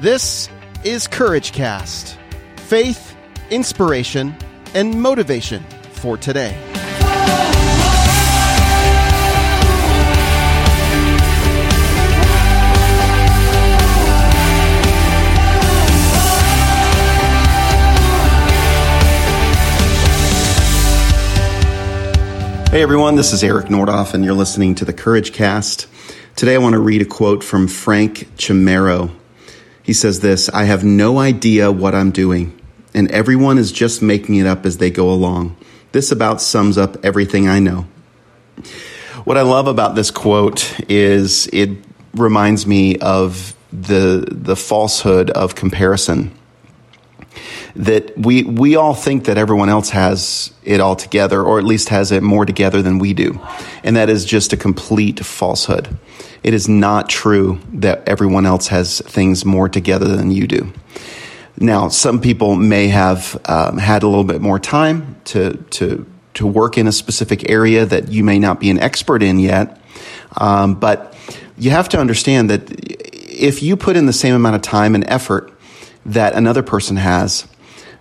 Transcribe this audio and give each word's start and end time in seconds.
This 0.00 0.48
is 0.84 1.08
Courage 1.08 1.50
Cast 1.50 2.16
faith, 2.54 3.16
inspiration, 3.50 4.32
and 4.72 5.02
motivation 5.02 5.64
for 5.90 6.16
today. 6.16 6.52
Hey 22.70 22.82
everyone, 22.82 23.16
this 23.16 23.32
is 23.32 23.42
Eric 23.42 23.66
Nordoff, 23.66 24.14
and 24.14 24.24
you're 24.24 24.32
listening 24.32 24.76
to 24.76 24.84
the 24.84 24.92
Courage 24.92 25.32
Cast. 25.32 25.88
Today 26.36 26.54
I 26.54 26.58
want 26.58 26.74
to 26.74 26.78
read 26.78 27.02
a 27.02 27.04
quote 27.04 27.42
from 27.42 27.66
Frank 27.66 28.28
Chimero. 28.36 29.10
He 29.88 29.94
says 29.94 30.20
this 30.20 30.50
I 30.50 30.64
have 30.64 30.84
no 30.84 31.18
idea 31.18 31.72
what 31.72 31.94
I'm 31.94 32.10
doing, 32.10 32.54
and 32.92 33.10
everyone 33.10 33.56
is 33.56 33.72
just 33.72 34.02
making 34.02 34.34
it 34.34 34.46
up 34.46 34.66
as 34.66 34.76
they 34.76 34.90
go 34.90 35.10
along. 35.10 35.56
This 35.92 36.12
about 36.12 36.42
sums 36.42 36.76
up 36.76 37.02
everything 37.02 37.48
I 37.48 37.58
know. 37.58 37.86
What 39.24 39.38
I 39.38 39.40
love 39.40 39.66
about 39.66 39.94
this 39.94 40.10
quote 40.10 40.78
is 40.90 41.48
it 41.54 41.70
reminds 42.14 42.66
me 42.66 42.96
of 42.98 43.56
the, 43.72 44.28
the 44.30 44.56
falsehood 44.56 45.30
of 45.30 45.54
comparison 45.54 46.37
that 47.78 48.18
we 48.18 48.42
we 48.42 48.74
all 48.74 48.92
think 48.92 49.24
that 49.24 49.38
everyone 49.38 49.68
else 49.68 49.90
has 49.90 50.52
it 50.64 50.80
all 50.80 50.96
together 50.96 51.40
or 51.40 51.60
at 51.60 51.64
least 51.64 51.88
has 51.90 52.10
it 52.10 52.24
more 52.24 52.44
together 52.44 52.82
than 52.82 52.98
we 52.98 53.14
do. 53.14 53.40
And 53.84 53.96
that 53.96 54.10
is 54.10 54.24
just 54.24 54.52
a 54.52 54.56
complete 54.56 55.24
falsehood. 55.24 55.96
It 56.42 56.54
is 56.54 56.68
not 56.68 57.08
true 57.08 57.60
that 57.74 58.06
everyone 58.08 58.46
else 58.46 58.68
has 58.68 59.00
things 59.02 59.44
more 59.44 59.68
together 59.68 60.08
than 60.16 60.32
you 60.32 60.48
do. 60.48 60.72
Now 61.56 61.88
some 61.88 62.20
people 62.20 62.56
may 62.56 62.88
have 62.88 63.40
um, 63.44 63.78
had 63.78 64.02
a 64.02 64.08
little 64.08 64.24
bit 64.24 64.40
more 64.40 64.58
time 64.58 65.20
to 65.26 65.56
to 65.70 66.04
to 66.34 66.46
work 66.46 66.78
in 66.78 66.88
a 66.88 66.92
specific 66.92 67.48
area 67.48 67.86
that 67.86 68.08
you 68.08 68.24
may 68.24 68.40
not 68.40 68.58
be 68.58 68.70
an 68.70 68.80
expert 68.80 69.22
in 69.22 69.38
yet. 69.38 69.80
Um, 70.36 70.74
but 70.74 71.16
you 71.56 71.70
have 71.70 71.88
to 71.90 71.98
understand 71.98 72.50
that 72.50 72.62
if 72.70 73.62
you 73.62 73.76
put 73.76 73.96
in 73.96 74.06
the 74.06 74.12
same 74.12 74.34
amount 74.34 74.56
of 74.56 74.62
time 74.62 74.96
and 74.96 75.08
effort 75.08 75.52
that 76.06 76.34
another 76.34 76.62
person 76.62 76.96
has 76.96 77.46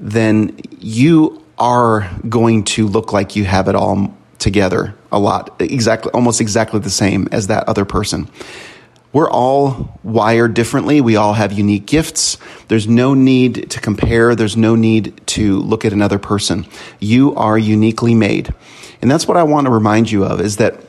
then 0.00 0.58
you 0.78 1.44
are 1.58 2.10
going 2.28 2.64
to 2.64 2.88
look 2.88 3.12
like 3.12 3.36
you 3.36 3.44
have 3.44 3.68
it 3.68 3.74
all 3.74 4.16
together 4.38 4.94
a 5.12 5.18
lot, 5.18 5.54
exactly, 5.60 6.10
almost 6.12 6.40
exactly 6.40 6.80
the 6.80 6.90
same 6.90 7.28
as 7.30 7.48
that 7.48 7.68
other 7.68 7.84
person. 7.84 8.28
We're 9.12 9.30
all 9.30 9.98
wired 10.02 10.54
differently. 10.54 11.00
We 11.00 11.16
all 11.16 11.34
have 11.34 11.52
unique 11.52 11.86
gifts. 11.86 12.38
There's 12.68 12.86
no 12.86 13.12
need 13.12 13.70
to 13.72 13.80
compare. 13.80 14.34
There's 14.36 14.56
no 14.56 14.76
need 14.76 15.20
to 15.28 15.58
look 15.58 15.84
at 15.84 15.92
another 15.92 16.18
person. 16.18 16.66
You 17.00 17.34
are 17.34 17.58
uniquely 17.58 18.14
made. 18.14 18.54
And 19.02 19.10
that's 19.10 19.26
what 19.26 19.36
I 19.36 19.42
want 19.42 19.66
to 19.66 19.72
remind 19.72 20.10
you 20.10 20.24
of 20.24 20.40
is 20.40 20.58
that 20.58 20.80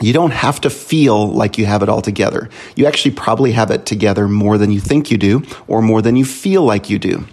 you 0.00 0.12
don't 0.12 0.32
have 0.32 0.60
to 0.62 0.70
feel 0.70 1.28
like 1.28 1.56
you 1.56 1.66
have 1.66 1.82
it 1.82 1.88
all 1.88 2.02
together. 2.02 2.48
You 2.74 2.86
actually 2.86 3.12
probably 3.12 3.52
have 3.52 3.70
it 3.70 3.86
together 3.86 4.26
more 4.26 4.58
than 4.58 4.72
you 4.72 4.80
think 4.80 5.10
you 5.10 5.16
do 5.16 5.42
or 5.68 5.82
more 5.82 6.02
than 6.02 6.16
you 6.16 6.24
feel 6.24 6.64
like 6.64 6.90
you 6.90 6.98
do. 6.98 7.26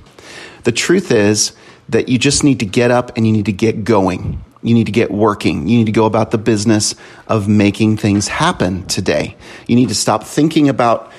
The 0.67 0.73
truth 0.73 1.13
is 1.13 1.53
that 1.87 2.09
you 2.09 2.19
just 2.19 2.43
need 2.43 2.59
to 2.59 2.65
get 2.65 2.91
up 2.91 3.15
and 3.15 3.25
you 3.25 3.31
need 3.31 3.45
to 3.45 3.53
get 3.53 3.85
going. 3.85 4.43
You 4.61 4.73
need 4.73 4.87
to 4.87 4.91
get 4.91 5.09
working. 5.09 5.69
You 5.69 5.77
need 5.77 5.85
to 5.85 5.93
go 5.93 6.05
about 6.05 6.31
the 6.31 6.37
business 6.37 6.93
of 7.25 7.47
making 7.47 7.95
things 7.95 8.27
happen 8.27 8.85
today. 8.85 9.37
You 9.67 9.77
need 9.77 9.87
to 9.87 9.95
stop 9.95 10.25
thinking 10.25 10.67
about 10.67 11.13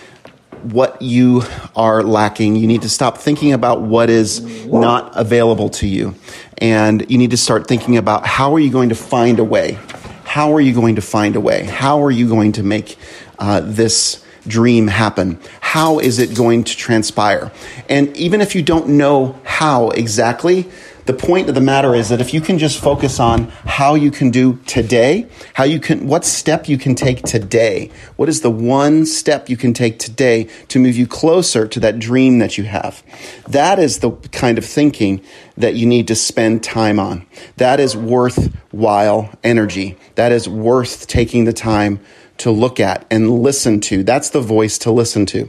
what 0.64 1.00
you 1.00 1.44
are 1.74 2.02
lacking. 2.02 2.56
You 2.56 2.66
need 2.66 2.82
to 2.82 2.90
stop 2.90 3.16
thinking 3.16 3.54
about 3.54 3.80
what 3.80 4.10
is 4.10 4.66
not 4.66 5.16
available 5.16 5.70
to 5.80 5.88
you. 5.88 6.14
And 6.58 7.10
you 7.10 7.16
need 7.16 7.30
to 7.30 7.38
start 7.38 7.66
thinking 7.66 7.96
about 7.96 8.26
how 8.26 8.52
are 8.52 8.60
you 8.60 8.70
going 8.70 8.90
to 8.90 8.94
find 8.94 9.38
a 9.38 9.44
way? 9.44 9.78
How 10.24 10.52
are 10.52 10.60
you 10.60 10.74
going 10.74 10.96
to 10.96 11.00
find 11.00 11.36
a 11.36 11.40
way? 11.40 11.64
How 11.64 12.04
are 12.04 12.10
you 12.10 12.28
going 12.28 12.52
to 12.52 12.62
make 12.62 12.98
uh, 13.38 13.62
this 13.64 14.22
dream 14.46 14.88
happen? 14.88 15.38
How 15.60 15.98
is 15.98 16.18
it 16.18 16.36
going 16.36 16.64
to 16.64 16.76
transpire? 16.76 17.52
And 17.88 18.16
even 18.16 18.40
if 18.40 18.54
you 18.54 18.62
don't 18.62 18.88
know 18.88 19.38
how 19.44 19.90
exactly, 19.90 20.68
the 21.08 21.14
point 21.14 21.48
of 21.48 21.54
the 21.54 21.62
matter 21.62 21.94
is 21.94 22.10
that 22.10 22.20
if 22.20 22.34
you 22.34 22.42
can 22.42 22.58
just 22.58 22.78
focus 22.78 23.18
on 23.18 23.44
how 23.64 23.94
you 23.94 24.10
can 24.10 24.30
do 24.30 24.58
today, 24.66 25.26
how 25.54 25.64
you 25.64 25.80
can, 25.80 26.06
what 26.06 26.22
step 26.22 26.68
you 26.68 26.76
can 26.76 26.94
take 26.94 27.22
today, 27.22 27.90
what 28.16 28.28
is 28.28 28.42
the 28.42 28.50
one 28.50 29.06
step 29.06 29.48
you 29.48 29.56
can 29.56 29.72
take 29.72 29.98
today 29.98 30.50
to 30.68 30.78
move 30.78 30.98
you 30.98 31.06
closer 31.06 31.66
to 31.66 31.80
that 31.80 31.98
dream 31.98 32.40
that 32.40 32.58
you 32.58 32.64
have? 32.64 33.02
That 33.48 33.78
is 33.78 34.00
the 34.00 34.10
kind 34.32 34.58
of 34.58 34.66
thinking 34.66 35.22
that 35.56 35.74
you 35.74 35.86
need 35.86 36.08
to 36.08 36.14
spend 36.14 36.62
time 36.62 37.00
on. 37.00 37.24
That 37.56 37.80
is 37.80 37.96
worthwhile 37.96 39.30
energy. 39.42 39.96
That 40.16 40.30
is 40.30 40.46
worth 40.46 41.06
taking 41.06 41.44
the 41.44 41.54
time 41.54 42.00
to 42.38 42.50
look 42.50 42.80
at 42.80 43.06
and 43.10 43.42
listen 43.42 43.80
to. 43.80 44.02
That's 44.02 44.30
the 44.30 44.40
voice 44.40 44.78
to 44.78 44.90
listen 44.90 45.26
to. 45.26 45.48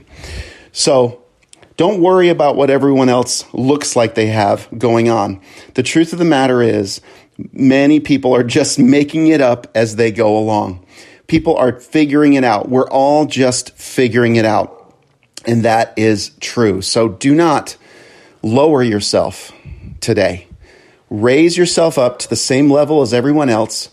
So 0.71 1.23
don't 1.77 2.01
worry 2.01 2.29
about 2.29 2.55
what 2.55 2.69
everyone 2.69 3.09
else 3.09 3.45
looks 3.53 3.95
like 3.95 4.15
they 4.15 4.27
have 4.27 4.67
going 4.77 5.09
on. 5.09 5.41
The 5.75 5.83
truth 5.83 6.13
of 6.13 6.19
the 6.19 6.25
matter 6.25 6.61
is, 6.61 6.99
many 7.53 7.99
people 7.99 8.35
are 8.35 8.43
just 8.43 8.77
making 8.77 9.27
it 9.27 9.39
up 9.39 9.67
as 9.73 9.95
they 9.95 10.11
go 10.11 10.37
along. 10.37 10.85
People 11.27 11.55
are 11.55 11.79
figuring 11.79 12.33
it 12.33 12.43
out. 12.43 12.69
We're 12.69 12.89
all 12.89 13.25
just 13.25 13.77
figuring 13.77 14.35
it 14.35 14.45
out. 14.45 14.93
And 15.45 15.63
that 15.63 15.93
is 15.95 16.31
true. 16.41 16.81
So 16.81 17.07
do 17.07 17.33
not 17.33 17.77
lower 18.41 18.83
yourself 18.83 19.53
today. 20.01 20.47
Raise 21.09 21.57
yourself 21.57 21.97
up 21.97 22.19
to 22.19 22.29
the 22.29 22.35
same 22.35 22.69
level 22.69 23.01
as 23.01 23.13
everyone 23.13 23.49
else 23.49 23.89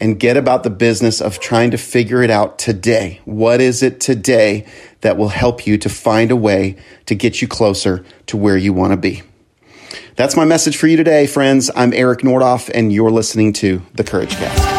and 0.00 0.18
get 0.18 0.36
about 0.36 0.62
the 0.62 0.70
business 0.70 1.20
of 1.20 1.38
trying 1.38 1.70
to 1.70 1.78
figure 1.78 2.22
it 2.22 2.30
out 2.30 2.58
today. 2.58 3.20
What 3.24 3.60
is 3.60 3.82
it 3.82 4.00
today 4.00 4.66
that 5.02 5.16
will 5.16 5.28
help 5.28 5.66
you 5.66 5.78
to 5.78 5.88
find 5.88 6.30
a 6.30 6.36
way 6.36 6.76
to 7.06 7.14
get 7.14 7.42
you 7.42 7.48
closer 7.48 8.04
to 8.26 8.36
where 8.36 8.56
you 8.56 8.72
want 8.72 8.92
to 8.92 8.96
be? 8.96 9.22
That's 10.16 10.36
my 10.36 10.44
message 10.44 10.76
for 10.76 10.86
you 10.86 10.96
today, 10.96 11.26
friends. 11.26 11.70
I'm 11.74 11.92
Eric 11.92 12.20
Nordoff, 12.20 12.70
and 12.72 12.92
you're 12.92 13.10
listening 13.10 13.52
to 13.54 13.82
The 13.94 14.04
Courage 14.04 14.30
Cast. 14.36 14.69